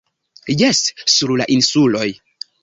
[0.61, 0.79] Jes,
[1.17, 2.09] sur la insuloj.